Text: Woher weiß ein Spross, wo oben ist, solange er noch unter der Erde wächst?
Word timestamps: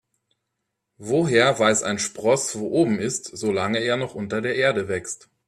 Woher 0.97 1.59
weiß 1.59 1.83
ein 1.83 1.99
Spross, 1.99 2.57
wo 2.57 2.69
oben 2.69 2.97
ist, 2.97 3.25
solange 3.37 3.77
er 3.77 3.97
noch 3.97 4.15
unter 4.15 4.41
der 4.41 4.55
Erde 4.55 4.87
wächst? 4.87 5.29